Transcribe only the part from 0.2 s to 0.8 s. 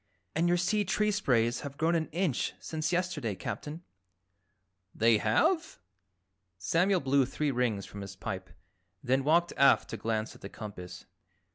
"And your